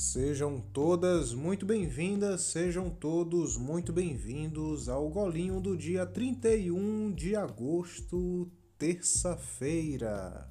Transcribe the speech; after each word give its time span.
Sejam 0.00 0.60
todas 0.60 1.34
muito 1.34 1.66
bem-vindas, 1.66 2.42
sejam 2.42 2.88
todos 2.88 3.56
muito 3.56 3.92
bem-vindos 3.92 4.88
ao 4.88 5.08
Golinho 5.08 5.60
do 5.60 5.76
dia 5.76 6.06
31 6.06 7.12
de 7.12 7.34
agosto, 7.34 8.48
terça-feira. 8.78 10.48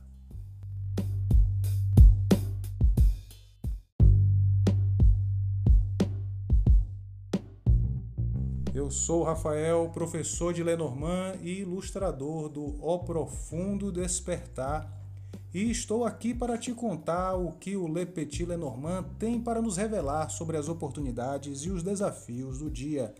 Eu 8.75 8.91
sou 8.91 9.23
Rafael, 9.23 9.89
professor 9.93 10.54
de 10.54 10.61
Lenormand 10.61 11.36
e 11.41 11.61
ilustrador 11.61 12.50
do 12.50 12.66
O 12.86 13.00
Profundo 13.05 13.93
Despertar 13.93 15.07
e 15.54 15.71
estou 15.71 16.04
aqui 16.04 16.34
para 16.34 16.58
te 16.58 16.73
contar 16.73 17.35
o 17.35 17.53
que 17.53 17.76
o 17.76 17.88
Le 17.88 18.05
Petit 18.05 18.45
Lenormand 18.45 19.05
tem 19.17 19.40
para 19.41 19.62
nos 19.62 19.77
revelar 19.77 20.30
sobre 20.30 20.58
as 20.58 20.67
oportunidades 20.67 21.62
e 21.62 21.70
os 21.70 21.84
desafios 21.84 22.59
do 22.59 22.70
dia. 22.70 23.13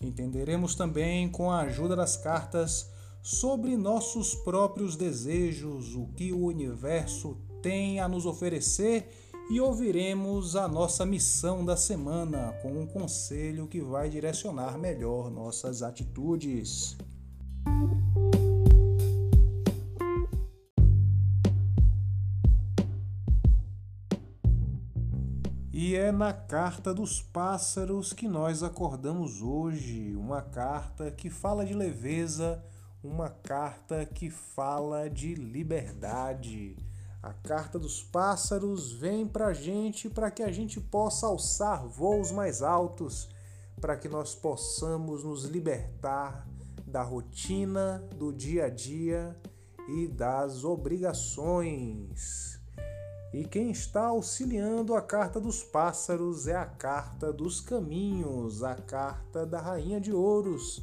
Entenderemos 0.00 0.74
também, 0.74 1.28
com 1.28 1.50
a 1.50 1.60
ajuda 1.60 1.96
das 1.96 2.16
cartas, 2.16 2.90
sobre 3.22 3.76
nossos 3.76 4.34
próprios 4.34 4.96
desejos, 4.96 5.94
o 5.94 6.06
que 6.08 6.32
o 6.32 6.46
universo 6.46 7.36
tem 7.62 8.00
a 8.00 8.08
nos 8.08 8.24
oferecer 8.24 9.08
e 9.50 9.60
ouviremos 9.60 10.56
a 10.56 10.68
nossa 10.68 11.04
missão 11.04 11.64
da 11.64 11.76
semana 11.76 12.54
com 12.62 12.80
um 12.80 12.86
conselho 12.86 13.66
que 13.66 13.80
vai 13.80 14.08
direcionar 14.08 14.78
melhor 14.78 15.30
nossas 15.30 15.82
atitudes. 15.82 16.96
E 25.82 25.96
é 25.96 26.12
na 26.12 26.30
carta 26.34 26.92
dos 26.92 27.22
pássaros 27.22 28.12
que 28.12 28.28
nós 28.28 28.62
acordamos 28.62 29.40
hoje, 29.40 30.14
uma 30.14 30.42
carta 30.42 31.10
que 31.10 31.30
fala 31.30 31.64
de 31.64 31.72
leveza, 31.72 32.62
uma 33.02 33.30
carta 33.30 34.04
que 34.04 34.28
fala 34.28 35.08
de 35.08 35.34
liberdade. 35.34 36.76
A 37.22 37.32
carta 37.32 37.78
dos 37.78 38.02
pássaros 38.02 38.92
vem 38.92 39.26
para 39.26 39.46
a 39.46 39.52
gente 39.54 40.10
para 40.10 40.30
que 40.30 40.42
a 40.42 40.52
gente 40.52 40.78
possa 40.78 41.26
alçar 41.26 41.88
voos 41.88 42.30
mais 42.30 42.60
altos, 42.60 43.30
para 43.80 43.96
que 43.96 44.06
nós 44.06 44.34
possamos 44.34 45.24
nos 45.24 45.44
libertar 45.44 46.46
da 46.86 47.02
rotina, 47.02 48.06
do 48.18 48.34
dia 48.34 48.66
a 48.66 48.68
dia 48.68 49.34
e 49.88 50.06
das 50.08 50.62
obrigações. 50.62 52.59
E 53.32 53.44
quem 53.44 53.70
está 53.70 54.06
auxiliando 54.06 54.94
a 54.94 55.00
carta 55.00 55.38
dos 55.38 55.62
pássaros 55.62 56.48
é 56.48 56.56
a 56.56 56.66
carta 56.66 57.32
dos 57.32 57.60
caminhos, 57.60 58.64
a 58.64 58.74
carta 58.74 59.46
da 59.46 59.60
Rainha 59.60 60.00
de 60.00 60.12
Ouros, 60.12 60.82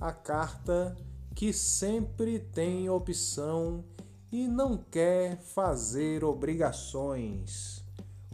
a 0.00 0.10
carta 0.10 0.96
que 1.34 1.52
sempre 1.52 2.38
tem 2.38 2.88
opção 2.88 3.84
e 4.32 4.48
não 4.48 4.78
quer 4.78 5.36
fazer 5.36 6.24
obrigações. 6.24 7.84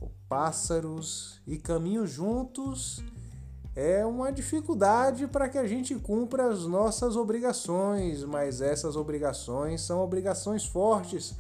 O 0.01 0.09
pássaros 0.29 1.41
e 1.45 1.59
caminhos 1.59 2.09
juntos 2.09 3.03
é 3.75 4.07
uma 4.07 4.31
dificuldade 4.31 5.27
para 5.27 5.48
que 5.48 5.59
a 5.59 5.67
gente 5.67 5.97
cumpra 5.97 6.48
as 6.53 6.67
nossas 6.67 7.17
obrigações, 7.17 8.23
mas 8.23 8.61
essas 8.61 8.95
obrigações 8.95 9.81
são 9.81 10.01
obrigações 10.01 10.64
fortes 10.64 11.35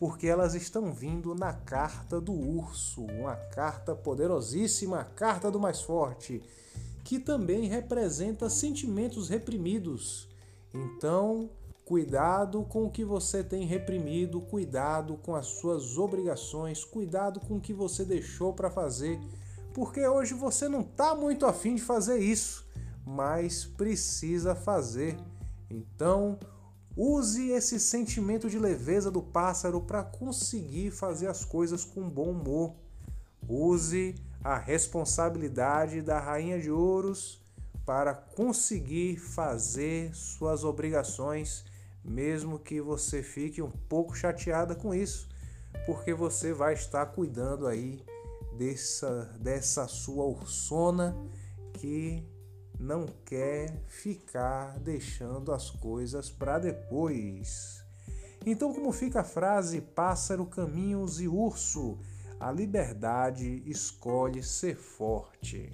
porque 0.00 0.26
elas 0.26 0.54
estão 0.54 0.94
vindo 0.94 1.34
na 1.34 1.52
carta 1.52 2.18
do 2.18 2.32
urso, 2.32 3.04
uma 3.04 3.36
carta 3.36 3.94
poderosíssima, 3.94 5.00
a 5.00 5.04
carta 5.04 5.50
do 5.50 5.60
mais 5.60 5.82
forte, 5.82 6.42
que 7.04 7.18
também 7.18 7.68
representa 7.68 8.48
sentimentos 8.48 9.28
reprimidos. 9.28 10.26
Então, 10.72 11.50
cuidado 11.84 12.62
com 12.62 12.86
o 12.86 12.90
que 12.90 13.04
você 13.04 13.44
tem 13.44 13.66
reprimido, 13.66 14.40
cuidado 14.40 15.18
com 15.18 15.34
as 15.34 15.48
suas 15.48 15.98
obrigações, 15.98 16.82
cuidado 16.82 17.38
com 17.38 17.56
o 17.56 17.60
que 17.60 17.74
você 17.74 18.02
deixou 18.02 18.54
para 18.54 18.70
fazer, 18.70 19.20
porque 19.74 20.08
hoje 20.08 20.32
você 20.32 20.66
não 20.66 20.80
está 20.80 21.14
muito 21.14 21.44
afim 21.44 21.74
de 21.74 21.82
fazer 21.82 22.20
isso, 22.20 22.66
mas 23.04 23.66
precisa 23.66 24.54
fazer. 24.54 25.18
Então, 25.68 26.38
Use 26.96 27.50
esse 27.50 27.78
sentimento 27.78 28.50
de 28.50 28.58
leveza 28.58 29.10
do 29.10 29.22
pássaro 29.22 29.80
para 29.80 30.02
conseguir 30.02 30.90
fazer 30.90 31.28
as 31.28 31.44
coisas 31.44 31.84
com 31.84 32.08
bom 32.08 32.30
humor. 32.30 32.74
Use 33.48 34.14
a 34.42 34.56
responsabilidade 34.56 36.02
da 36.02 36.18
rainha 36.18 36.60
de 36.60 36.70
ouros 36.70 37.40
para 37.86 38.14
conseguir 38.14 39.16
fazer 39.18 40.14
suas 40.14 40.64
obrigações, 40.64 41.64
mesmo 42.04 42.58
que 42.58 42.80
você 42.80 43.22
fique 43.22 43.62
um 43.62 43.70
pouco 43.70 44.16
chateada 44.16 44.74
com 44.74 44.94
isso, 44.94 45.28
porque 45.86 46.12
você 46.12 46.52
vai 46.52 46.74
estar 46.74 47.06
cuidando 47.06 47.66
aí 47.66 48.02
dessa, 48.56 49.24
dessa 49.40 49.86
sua 49.88 50.24
ursona 50.24 51.16
que 51.74 52.24
não 52.80 53.04
quer 53.26 53.84
ficar 53.86 54.78
deixando 54.78 55.52
as 55.52 55.68
coisas 55.68 56.30
para 56.30 56.58
depois. 56.58 57.84
Então, 58.46 58.72
como 58.72 58.90
fica 58.90 59.20
a 59.20 59.24
frase 59.24 59.82
pássaro, 59.82 60.46
caminhos 60.46 61.20
e 61.20 61.28
urso? 61.28 61.98
A 62.40 62.50
liberdade 62.50 63.62
escolhe 63.66 64.42
ser 64.42 64.76
forte. 64.76 65.70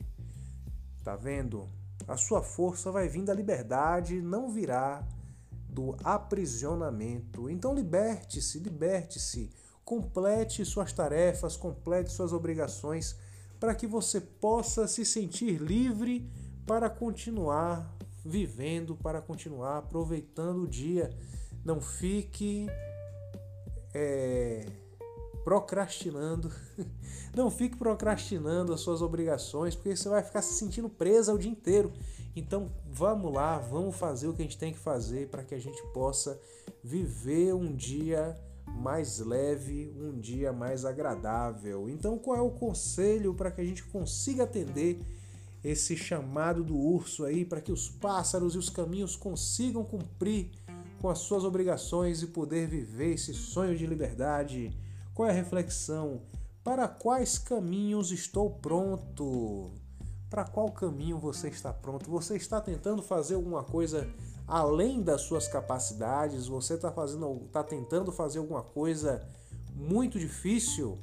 Tá 1.04 1.14
vendo? 1.14 1.68
A 2.08 2.16
sua 2.16 2.42
força 2.42 2.90
vai 2.90 3.08
vir 3.08 3.22
da 3.22 3.32
liberdade, 3.32 4.20
não 4.20 4.50
virá 4.50 5.06
do 5.68 5.94
aprisionamento. 6.02 7.48
Então 7.48 7.72
liberte-se, 7.72 8.58
liberte-se, 8.58 9.50
complete 9.84 10.64
suas 10.64 10.92
tarefas, 10.92 11.56
complete 11.56 12.10
suas 12.10 12.32
obrigações 12.32 13.16
para 13.60 13.74
que 13.74 13.86
você 13.86 14.20
possa 14.20 14.88
se 14.88 15.04
sentir 15.04 15.60
livre 15.60 16.28
para 16.66 16.90
continuar 16.90 17.96
vivendo, 18.24 18.96
para 18.96 19.22
continuar 19.22 19.78
aproveitando 19.78 20.64
o 20.64 20.68
dia. 20.68 21.10
Não 21.64 21.80
fique 21.80 22.66
é, 23.94 24.66
procrastinando. 25.44 26.50
Não 27.34 27.50
fique 27.50 27.76
procrastinando 27.76 28.72
as 28.72 28.80
suas 28.80 29.00
obrigações, 29.00 29.74
porque 29.74 29.94
você 29.94 30.08
vai 30.08 30.22
ficar 30.22 30.42
se 30.42 30.54
sentindo 30.54 30.88
presa 30.88 31.32
o 31.32 31.38
dia 31.38 31.50
inteiro. 31.50 31.92
Então 32.34 32.70
vamos 32.90 33.32
lá, 33.32 33.58
vamos 33.58 33.94
fazer 33.96 34.26
o 34.26 34.32
que 34.32 34.42
a 34.42 34.44
gente 34.44 34.58
tem 34.58 34.72
que 34.72 34.78
fazer 34.78 35.28
para 35.28 35.44
que 35.44 35.54
a 35.54 35.58
gente 35.58 35.80
possa 35.92 36.40
viver 36.82 37.54
um 37.54 37.74
dia 37.74 38.36
mais 38.66 39.20
leve, 39.20 39.94
um 39.96 40.18
dia 40.18 40.52
mais 40.52 40.84
agradável. 40.84 41.88
Então, 41.88 42.18
qual 42.18 42.36
é 42.36 42.40
o 42.40 42.50
conselho 42.50 43.32
para 43.32 43.50
que 43.50 43.60
a 43.60 43.64
gente 43.64 43.84
consiga 43.84 44.44
atender 44.44 45.00
esse 45.62 45.96
chamado 45.96 46.62
do 46.62 46.76
urso 46.76 47.24
aí 47.24 47.44
para 47.44 47.60
que 47.60 47.72
os 47.72 47.88
pássaros 47.88 48.54
e 48.54 48.58
os 48.58 48.68
caminhos 48.68 49.16
consigam 49.16 49.84
cumprir 49.84 50.50
com 51.00 51.08
as 51.08 51.18
suas 51.18 51.44
obrigações 51.44 52.22
e 52.22 52.28
poder 52.28 52.68
viver 52.68 53.14
esse 53.14 53.34
sonho 53.34 53.76
de 53.76 53.86
liberdade. 53.86 54.76
Qual 55.14 55.28
é 55.28 55.32
a 55.32 55.34
reflexão? 55.34 56.22
Para 56.62 56.88
quais 56.88 57.38
caminhos 57.38 58.10
estou 58.10 58.50
pronto? 58.50 59.70
Para 60.28 60.44
qual 60.44 60.70
caminho 60.72 61.18
você 61.18 61.48
está 61.48 61.72
pronto? 61.72 62.10
Você 62.10 62.36
está 62.36 62.60
tentando 62.60 63.02
fazer 63.02 63.34
alguma 63.34 63.62
coisa 63.62 64.08
além 64.46 65.02
das 65.02 65.22
suas 65.22 65.46
capacidades? 65.48 66.48
Você 66.48 66.74
está 66.74 66.90
fazendo, 66.90 67.42
está 67.46 67.62
tentando 67.62 68.10
fazer 68.10 68.38
alguma 68.38 68.62
coisa 68.62 69.26
muito 69.74 70.18
difícil? 70.18 70.98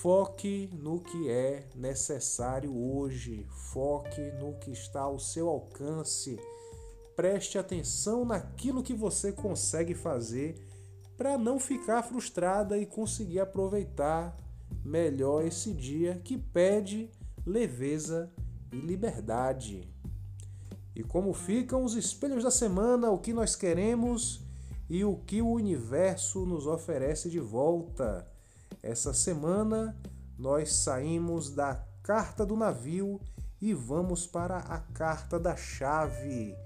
Foque 0.00 0.70
no 0.72 0.98
que 0.98 1.28
é 1.28 1.68
necessário 1.74 2.74
hoje, 2.74 3.46
foque 3.50 4.32
no 4.40 4.54
que 4.54 4.70
está 4.70 5.02
ao 5.02 5.18
seu 5.18 5.46
alcance. 5.46 6.40
Preste 7.14 7.58
atenção 7.58 8.24
naquilo 8.24 8.82
que 8.82 8.94
você 8.94 9.30
consegue 9.30 9.94
fazer 9.94 10.66
para 11.18 11.36
não 11.36 11.60
ficar 11.60 12.02
frustrada 12.02 12.78
e 12.78 12.86
conseguir 12.86 13.40
aproveitar 13.40 14.34
melhor 14.82 15.44
esse 15.44 15.74
dia 15.74 16.18
que 16.24 16.38
pede 16.38 17.10
leveza 17.44 18.32
e 18.72 18.76
liberdade. 18.76 19.86
E 20.96 21.02
como 21.02 21.34
ficam 21.34 21.84
os 21.84 21.94
espelhos 21.94 22.42
da 22.42 22.50
semana, 22.50 23.10
o 23.10 23.18
que 23.18 23.34
nós 23.34 23.54
queremos 23.54 24.40
e 24.88 25.04
o 25.04 25.16
que 25.16 25.42
o 25.42 25.50
universo 25.50 26.46
nos 26.46 26.66
oferece 26.66 27.28
de 27.28 27.38
volta. 27.38 28.26
Essa 28.82 29.12
semana 29.12 29.96
nós 30.38 30.72
saímos 30.72 31.50
da 31.50 31.74
carta 32.02 32.46
do 32.46 32.56
navio 32.56 33.20
e 33.60 33.74
vamos 33.74 34.26
para 34.26 34.56
a 34.58 34.78
carta 34.78 35.38
da 35.38 35.54
chave. 35.54 36.56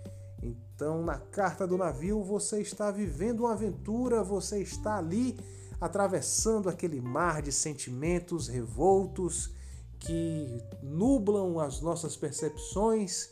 Então, 0.40 1.02
na 1.02 1.18
carta 1.18 1.66
do 1.66 1.76
navio, 1.76 2.22
você 2.22 2.60
está 2.60 2.90
vivendo 2.90 3.40
uma 3.40 3.52
aventura, 3.52 4.22
você 4.22 4.60
está 4.62 4.98
ali 4.98 5.36
atravessando 5.80 6.68
aquele 6.68 7.00
mar 7.00 7.42
de 7.42 7.50
sentimentos 7.50 8.46
revoltos 8.46 9.52
que 9.98 10.62
nublam 10.82 11.58
as 11.58 11.80
nossas 11.80 12.16
percepções 12.16 13.30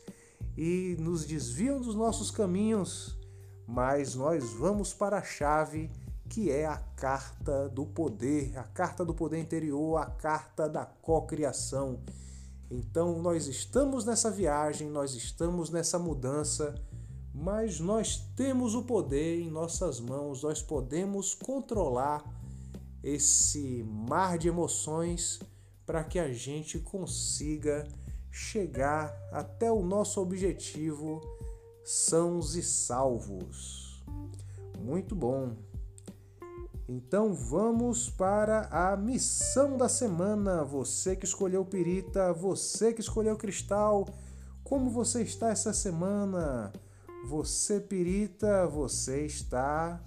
e 0.57 0.97
nos 0.99 1.25
desviam 1.25 1.79
dos 1.79 1.95
nossos 1.95 2.29
caminhos, 2.29 3.17
mas 3.65 4.13
nós 4.13 4.51
vamos 4.53 4.93
para 4.93 5.19
a 5.19 5.23
chave 5.23 5.89
que 6.33 6.49
é 6.49 6.65
a 6.65 6.77
carta 6.77 7.69
do 7.69 7.85
poder, 7.85 8.57
a 8.57 8.63
carta 8.63 9.05
do 9.05 9.13
poder 9.13 9.37
interior, 9.37 9.97
a 9.97 10.07
carta 10.07 10.67
da 10.67 10.83
cocriação. 10.83 11.99
Então 12.71 13.21
nós 13.21 13.45
estamos 13.45 14.03
nessa 14.03 14.31
viagem, 14.31 14.89
nós 14.89 15.13
estamos 15.13 15.69
nessa 15.69 15.99
mudança, 15.99 16.73
mas 17.31 17.79
nós 17.79 18.17
temos 18.35 18.73
o 18.73 18.81
poder 18.81 19.41
em 19.41 19.51
nossas 19.51 19.99
mãos, 19.99 20.41
nós 20.41 20.59
podemos 20.59 21.35
controlar 21.35 22.23
esse 23.03 23.83
mar 23.83 24.39
de 24.39 24.47
emoções 24.47 25.39
para 25.85 26.03
que 26.03 26.17
a 26.17 26.33
gente 26.33 26.79
consiga 26.79 27.87
chegar 28.31 29.15
até 29.31 29.71
o 29.71 29.83
nosso 29.83 30.19
objetivo 30.19 31.21
sãos 31.85 32.55
e 32.55 32.63
salvos. 32.63 34.03
Muito 34.79 35.15
bom. 35.15 35.55
Então 36.87 37.33
vamos 37.33 38.09
para 38.09 38.67
a 38.69 38.97
missão 38.97 39.77
da 39.77 39.87
semana. 39.87 40.63
Você 40.65 41.15
que 41.15 41.25
escolheu 41.25 41.63
Pirita, 41.63 42.33
você 42.33 42.91
que 42.91 42.99
escolheu 42.99 43.37
Cristal, 43.37 44.05
como 44.63 44.89
você 44.89 45.21
está 45.21 45.49
essa 45.49 45.71
semana? 45.71 46.73
Você 47.29 47.79
Pirita, 47.79 48.67
você 48.67 49.25
está 49.25 50.03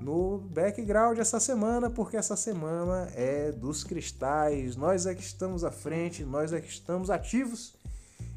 no 0.00 0.38
background 0.38 1.18
essa 1.18 1.38
semana, 1.38 1.88
porque 1.88 2.16
essa 2.16 2.34
semana 2.34 3.08
é 3.14 3.52
dos 3.52 3.84
cristais. 3.84 4.74
Nós 4.74 5.06
é 5.06 5.14
que 5.14 5.22
estamos 5.22 5.62
à 5.62 5.70
frente, 5.70 6.24
nós 6.24 6.52
é 6.52 6.60
que 6.60 6.68
estamos 6.68 7.08
ativos. 7.08 7.76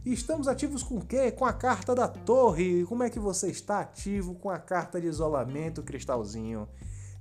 E 0.06 0.14
estamos 0.14 0.48
ativos 0.48 0.84
com 0.84 0.98
o 1.00 1.06
quê? 1.06 1.32
Com 1.32 1.44
a 1.44 1.52
carta 1.52 1.96
da 1.96 2.08
torre. 2.08 2.86
Como 2.86 3.04
é 3.04 3.10
que 3.10 3.20
você 3.20 3.50
está 3.50 3.80
ativo 3.80 4.36
com 4.36 4.50
a 4.50 4.60
carta 4.60 5.02
de 5.02 5.08
isolamento, 5.08 5.82
cristalzinho? 5.82 6.68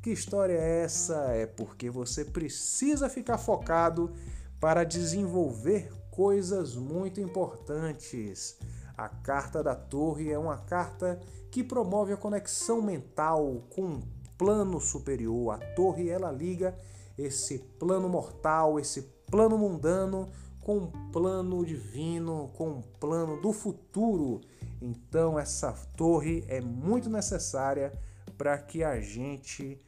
Que 0.06 0.12
história 0.12 0.53
é 0.53 0.85
essa? 0.85 1.17
É 1.32 1.47
porque 1.47 1.91
você 1.91 2.25
precisa 2.25 3.08
ficar 3.08 3.38
focado 3.38 4.12
para 4.61 4.85
desenvolver 4.85 5.93
coisas 6.12 6.76
muito 6.76 7.20
importantes. 7.20 8.56
A 8.97 9.08
carta 9.08 9.64
da 9.64 9.75
torre 9.75 10.31
é 10.31 10.38
uma 10.38 10.58
carta 10.58 11.19
que 11.50 11.64
promove 11.64 12.12
a 12.12 12.17
conexão 12.17 12.81
mental 12.81 13.64
com 13.69 13.82
um 13.82 14.03
plano 14.38 14.81
superior. 14.81 15.55
A 15.55 15.58
torre 15.75 16.09
ela 16.09 16.31
liga 16.31 16.79
esse 17.19 17.59
plano 17.59 18.09
mortal, 18.09 18.79
esse 18.79 19.02
plano 19.29 19.59
mundano 19.59 20.29
com 20.61 20.76
um 20.79 21.11
plano 21.11 21.67
divino, 21.67 22.52
com 22.55 22.69
um 22.69 22.81
plano 23.00 23.41
do 23.41 23.52
futuro. 23.52 24.41
Então 24.81 25.37
essa 25.37 25.73
torre 25.97 26.44
é 26.47 26.61
muito 26.61 27.11
necessária 27.11 27.93
para 28.37 28.59
que 28.59 28.85
a 28.85 29.00
gente 29.00 29.81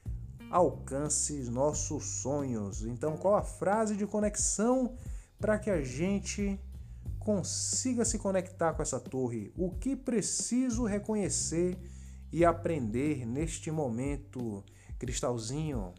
alcance 0.50 1.35
nossos 1.50 2.05
sonhos. 2.05 2.85
Então, 2.85 3.17
qual 3.17 3.37
a 3.37 3.43
frase 3.43 3.97
de 3.97 4.06
conexão 4.06 4.97
para 5.39 5.59
que 5.59 5.71
a 5.71 5.83
gente 5.83 6.59
consiga 7.19 8.05
se 8.05 8.19
conectar 8.19 8.73
com 8.73 8.83
essa 8.83 8.99
torre? 8.99 9.53
O 9.56 9.71
que 9.71 9.95
preciso 9.95 10.85
reconhecer 10.85 11.79
e 12.33 12.45
aprender 12.45 13.27
neste 13.27 13.71
momento, 13.71 14.65
cristalzinho? 14.99 15.95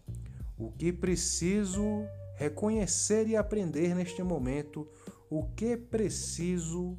O 0.57 0.71
que 0.71 0.91
preciso 0.91 2.05
reconhecer 2.35 3.27
e 3.27 3.35
aprender 3.35 3.95
neste 3.95 4.23
momento? 4.23 4.87
O 5.29 5.43
que 5.55 5.77
preciso 5.77 6.97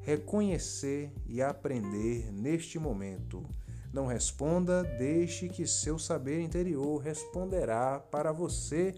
reconhecer 0.00 1.12
e 1.26 1.40
aprender 1.40 2.30
neste 2.32 2.78
momento? 2.78 3.42
Não 3.92 4.06
responda, 4.06 4.82
deixe 4.82 5.48
que 5.48 5.66
seu 5.66 5.98
saber 5.98 6.40
interior 6.40 6.98
responderá 6.98 8.00
para 8.00 8.32
você, 8.32 8.94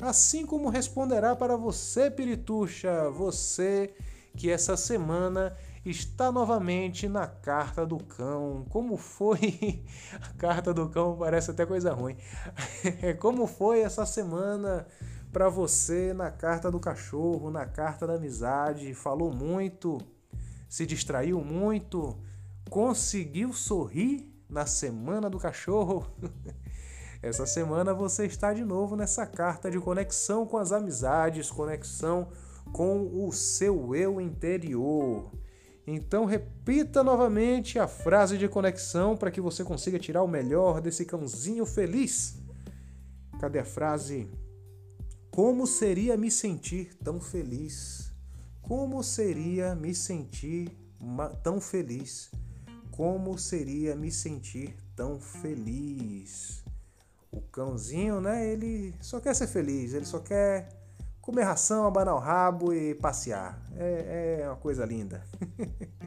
assim 0.00 0.44
como 0.44 0.68
responderá 0.68 1.36
para 1.36 1.56
você, 1.56 2.10
Pirituxa, 2.10 3.08
você 3.10 3.94
que 4.36 4.50
essa 4.50 4.76
semana 4.76 5.56
está 5.84 6.32
novamente 6.32 7.08
na 7.08 7.26
carta 7.26 7.84
do 7.84 7.98
cão. 7.98 8.64
Como 8.68 8.96
foi? 8.96 9.84
A 10.20 10.32
carta 10.34 10.72
do 10.72 10.88
cão 10.88 11.16
parece 11.16 11.50
até 11.50 11.66
coisa 11.66 11.92
ruim. 11.92 12.16
Como 13.20 13.46
foi 13.46 13.80
essa 13.80 14.06
semana 14.06 14.86
para 15.32 15.48
você 15.48 16.12
na 16.12 16.30
carta 16.30 16.70
do 16.70 16.78
cachorro, 16.78 17.50
na 17.50 17.66
carta 17.66 18.06
da 18.06 18.14
amizade? 18.14 18.94
Falou 18.94 19.32
muito? 19.32 19.98
Se 20.68 20.86
distraiu 20.86 21.42
muito? 21.44 22.18
Conseguiu 22.70 23.52
sorrir? 23.52 24.31
Na 24.52 24.66
Semana 24.66 25.30
do 25.30 25.38
Cachorro. 25.38 26.06
Essa 27.22 27.46
semana 27.46 27.94
você 27.94 28.26
está 28.26 28.52
de 28.52 28.64
novo 28.64 28.96
nessa 28.96 29.24
carta 29.24 29.70
de 29.70 29.78
conexão 29.78 30.44
com 30.44 30.58
as 30.58 30.72
amizades, 30.72 31.50
conexão 31.50 32.28
com 32.72 33.26
o 33.26 33.32
seu 33.32 33.94
eu 33.94 34.20
interior. 34.20 35.32
Então 35.86 36.24
repita 36.24 37.02
novamente 37.02 37.78
a 37.78 37.86
frase 37.86 38.36
de 38.36 38.48
conexão 38.48 39.16
para 39.16 39.30
que 39.30 39.40
você 39.40 39.64
consiga 39.64 39.98
tirar 39.98 40.22
o 40.22 40.28
melhor 40.28 40.80
desse 40.80 41.04
cãozinho 41.04 41.64
feliz. 41.64 42.38
Cadê 43.40 43.60
a 43.60 43.64
frase? 43.64 44.28
Como 45.30 45.66
seria 45.66 46.16
me 46.16 46.30
sentir 46.30 46.94
tão 47.02 47.20
feliz? 47.20 48.12
Como 48.60 49.02
seria 49.02 49.74
me 49.74 49.94
sentir 49.94 50.76
tão 51.42 51.60
feliz? 51.60 52.30
Como 52.92 53.38
seria 53.38 53.96
me 53.96 54.12
sentir 54.12 54.76
tão 54.94 55.18
feliz? 55.18 56.62
O 57.30 57.40
cãozinho, 57.40 58.20
né? 58.20 58.46
Ele 58.46 58.94
só 59.00 59.18
quer 59.18 59.34
ser 59.34 59.46
feliz, 59.46 59.94
ele 59.94 60.04
só 60.04 60.20
quer 60.20 60.68
comer 61.22 61.44
ração, 61.44 61.86
abanar 61.86 62.14
o 62.14 62.18
rabo 62.18 62.74
e 62.74 62.94
passear. 62.94 63.58
É, 63.76 64.40
é 64.42 64.46
uma 64.46 64.56
coisa 64.56 64.84
linda. 64.84 65.24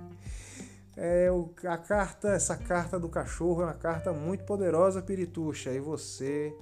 é, 0.96 1.32
o, 1.32 1.50
a 1.68 1.78
carta, 1.78 2.30
essa 2.30 2.56
carta 2.56 3.00
do 3.00 3.10
cachorro 3.10 3.64
é 3.64 3.66
uma 3.66 3.74
carta 3.74 4.14
muito 4.14 4.44
poderosa, 4.44 5.02
Pirituxa. 5.02 5.72
E 5.72 5.80
você, 5.80 6.56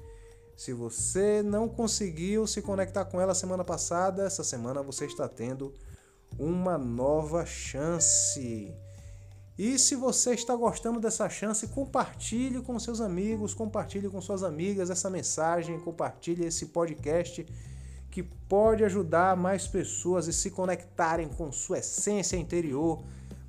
se 0.56 0.72
você 0.72 1.44
não 1.44 1.68
conseguiu 1.68 2.48
se 2.48 2.62
conectar 2.62 3.04
com 3.06 3.20
ela 3.20 3.36
semana 3.36 3.66
passada, 3.66 4.24
essa 4.24 4.44
semana 4.44 4.82
você 4.82 5.06
está 5.06 5.28
tendo 5.28 5.74
uma 6.40 6.78
nova 6.78 7.46
chance. 7.46 8.74
E 9.58 9.78
se 9.78 9.96
você 9.96 10.34
está 10.34 10.56
gostando 10.56 11.00
dessa 11.00 11.30
chance, 11.30 11.68
compartilhe 11.68 12.62
com 12.62 12.80
seus 12.80 13.00
amigos, 13.00 13.54
compartilhe 13.54 14.10
com 14.10 14.20
suas 14.20 14.42
amigas 14.42 14.90
essa 14.90 15.10
mensagem, 15.10 15.80
compartilhe 15.80 16.46
esse 16.46 16.68
podcast 16.68 17.46
que 18.10 18.24
pode 18.24 18.84
ajudar 18.84 19.38
mais 19.38 19.68
pessoas 19.68 20.28
a 20.28 20.32
se 20.32 20.50
conectarem 20.50 21.28
com 21.28 21.52
sua 21.52 21.80
essência 21.80 22.38
interior 22.38 23.04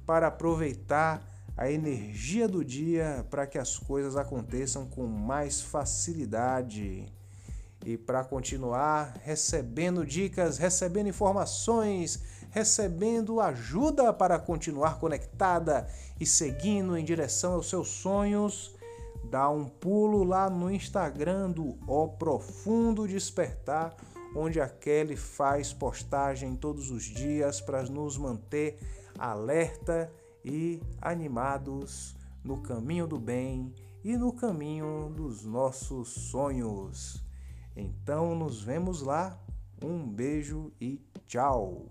para 0.06 0.26
aproveitar 0.26 1.22
a 1.56 1.70
energia 1.70 2.48
do 2.48 2.64
dia 2.64 3.26
para 3.30 3.46
que 3.46 3.58
as 3.58 3.78
coisas 3.78 4.16
aconteçam 4.16 4.86
com 4.86 5.06
mais 5.06 5.62
facilidade. 5.62 7.06
E 7.84 7.98
para 7.98 8.24
continuar 8.24 9.20
recebendo 9.22 10.06
dicas, 10.06 10.56
recebendo 10.56 11.08
informações, 11.08 12.22
recebendo 12.50 13.40
ajuda 13.40 14.10
para 14.10 14.38
continuar 14.38 14.98
conectada 14.98 15.86
e 16.18 16.24
seguindo 16.24 16.96
em 16.96 17.04
direção 17.04 17.52
aos 17.52 17.68
seus 17.68 17.88
sonhos, 17.88 18.74
dá 19.30 19.50
um 19.50 19.66
pulo 19.66 20.24
lá 20.24 20.48
no 20.48 20.70
Instagram 20.70 21.50
do 21.50 21.76
O 21.86 22.08
Profundo 22.08 23.06
Despertar, 23.06 23.94
onde 24.34 24.60
a 24.60 24.68
Kelly 24.68 25.16
faz 25.16 25.74
postagem 25.74 26.56
todos 26.56 26.90
os 26.90 27.02
dias 27.02 27.60
para 27.60 27.82
nos 27.82 28.16
manter 28.16 28.78
alerta 29.18 30.10
e 30.42 30.80
animados 31.02 32.16
no 32.42 32.62
caminho 32.62 33.06
do 33.06 33.18
bem 33.18 33.74
e 34.02 34.16
no 34.16 34.32
caminho 34.32 35.12
dos 35.14 35.44
nossos 35.44 36.08
sonhos. 36.08 37.23
Então 37.76 38.34
nos 38.34 38.62
vemos 38.62 39.02
lá. 39.02 39.38
Um 39.82 40.06
beijo 40.08 40.72
e 40.80 41.00
tchau! 41.26 41.88